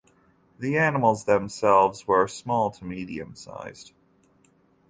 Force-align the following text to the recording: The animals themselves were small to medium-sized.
The 0.57 0.79
animals 0.79 1.25
themselves 1.25 2.07
were 2.07 2.27
small 2.27 2.71
to 2.71 2.83
medium-sized. 2.85 3.91